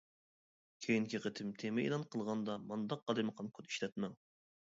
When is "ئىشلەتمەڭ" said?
3.73-4.19